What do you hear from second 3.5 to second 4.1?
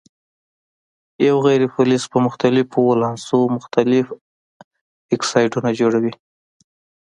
مختلف